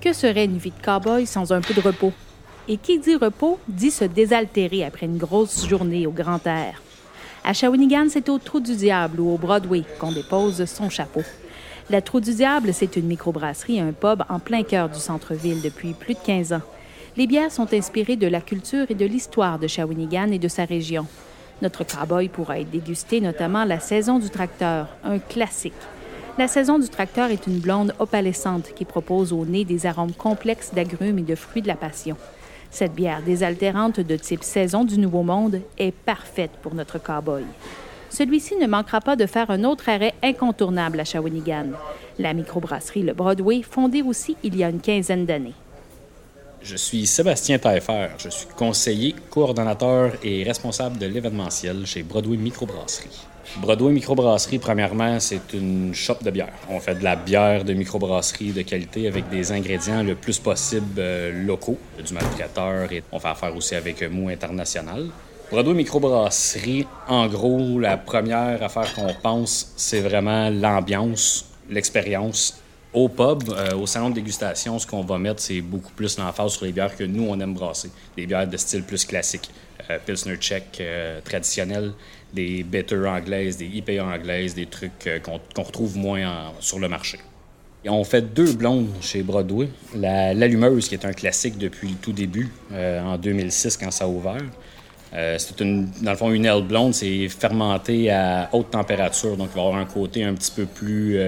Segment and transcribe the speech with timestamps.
[0.00, 2.12] Que serait une vie de cow-boy sans un peu de repos?
[2.68, 6.80] Et qui dit repos dit se désaltérer après une grosse journée au grand air.
[7.42, 11.22] À Shawinigan, c'est au Trou du Diable ou au Broadway qu'on dépose son chapeau.
[11.90, 15.62] La Trou du Diable, c'est une microbrasserie et un pub en plein cœur du centre-ville
[15.62, 16.62] depuis plus de 15 ans.
[17.16, 20.64] Les bières sont inspirées de la culture et de l'histoire de Shawinigan et de sa
[20.64, 21.06] région.
[21.60, 25.72] Notre cowboy pourra être dégusté notamment la saison du tracteur, un classique.
[26.38, 30.70] La saison du tracteur est une blonde opalescente qui propose au nez des arômes complexes
[30.72, 32.16] d'agrumes et de fruits de la passion.
[32.70, 37.42] Cette bière désaltérante de type saison du Nouveau Monde est parfaite pour notre cowboy.
[38.08, 41.70] Celui-ci ne manquera pas de faire un autre arrêt incontournable à Shawinigan,
[42.20, 45.54] la microbrasserie Le Broadway, fondée aussi il y a une quinzaine d'années.
[46.62, 48.10] Je suis Sébastien Taillefer.
[48.16, 53.26] Je suis conseiller, coordonnateur et responsable de l'événementiel chez Broadway Microbrasserie.
[53.56, 56.52] Broadway Microbrasserie, premièrement, c'est une shop de bière.
[56.68, 60.94] On fait de la bière de microbrasserie de qualité avec des ingrédients le plus possible
[60.98, 65.06] euh, locaux, du maltraiteur et on fait affaire aussi avec Mou International.
[65.50, 73.48] Broadway Microbrasserie, en gros, la première affaire qu'on pense, c'est vraiment l'ambiance, l'expérience au pub,
[73.48, 76.72] euh, au salon de dégustation, ce qu'on va mettre, c'est beaucoup plus l'emphase sur les
[76.72, 77.90] bières que nous, on aime brasser.
[78.16, 79.50] Des bières de style plus classique.
[79.90, 81.92] Euh, Pilsner Czech euh, traditionnel,
[82.32, 87.18] des bitter anglaises, des IPA anglaises, des trucs qu'on retrouve moins sur le marché.
[87.86, 89.68] on fait deux blondes chez Broadway.
[89.94, 94.42] L'Allumeuse, qui est un classique depuis le tout début, en 2006, quand ça a ouvert.
[95.12, 99.56] c'est une, dans le fond, une aile blonde, c'est fermenté à haute température, donc il
[99.56, 101.18] va avoir un côté un petit peu plus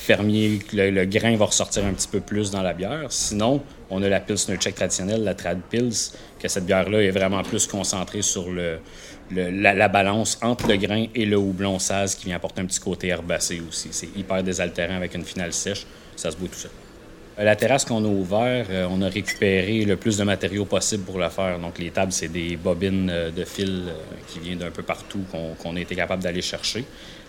[0.00, 3.06] fermier, le, grain va ressortir un petit peu plus dans la bière.
[3.10, 7.42] Sinon, on a la Pilsner Czech traditionnelle, la Trad Pils, que cette bière-là est vraiment
[7.42, 8.46] plus concentrée sur
[9.30, 13.08] la, balance entre le grain et le houblon saz qui vient apporter un petit côté
[13.08, 13.88] herbacé aussi.
[13.92, 15.86] C'est hyper désaltérant avec une finale sèche.
[16.16, 16.70] Ça se boit tout seul.
[17.40, 21.04] Euh, la terrasse qu'on a ouverte, euh, on a récupéré le plus de matériaux possible
[21.04, 21.58] pour le faire.
[21.58, 23.84] Donc, les tables, c'est des bobines euh, de fil
[24.28, 26.84] qui viennent d'un peu partout qu'on a été capable d'aller chercher.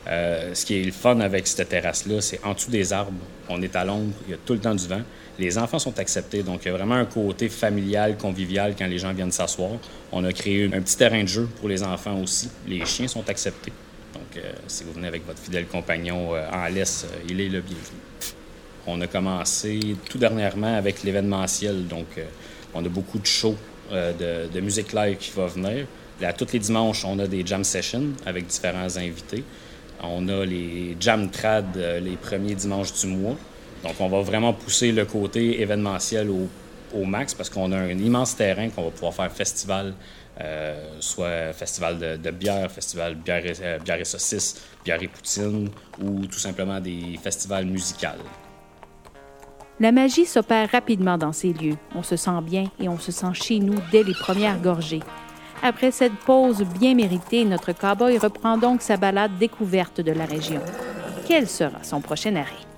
[0.06, 3.76] ce qui est le fun avec cette terrasse-là, c'est en dessous des arbres, on est
[3.76, 5.02] à l'ombre, il y a tout le temps du vent.
[5.40, 8.98] Les enfants sont acceptés, donc il y a vraiment un côté familial, convivial quand les
[8.98, 9.72] gens viennent s'asseoir.
[10.12, 12.50] On a créé un petit terrain de jeu pour les enfants aussi.
[12.68, 13.74] Les chiens sont acceptés.
[14.14, 18.11] Donc, si vous venez avec votre fidèle compagnon en laisse, il est le bienvenu.
[18.88, 21.88] On a commencé tout dernièrement avec l'événementiel.
[21.88, 22.26] Donc, euh,
[22.74, 23.58] on a beaucoup de shows
[23.92, 25.86] euh, de, musique live qui va venir.
[26.20, 29.44] Là, tous les dimanches, on a des jam sessions avec différents invités.
[30.04, 33.36] On a les jam trad euh, les premiers dimanches du mois.
[33.84, 36.48] Donc, on va vraiment pousser le côté événementiel au,
[37.06, 39.94] max parce qu'on a un immense terrain qu'on va pouvoir faire festival,
[41.00, 45.70] soit festival de, bière, festival bière et, bière et saucisse, bière et poutine
[46.02, 48.20] ou tout simplement des festivals musicaux.
[49.82, 51.76] La magie s'opère rapidement dans ces lieux.
[51.96, 55.02] On se sent bien et on se sent chez nous dès les premières gorgées.
[55.64, 60.62] Après cette pause bien méritée, notre cowboy reprend donc sa balade découverte de la région.
[61.28, 62.71] Quel sera son prochain arrêt?